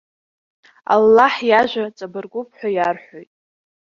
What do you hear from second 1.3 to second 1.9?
иажәа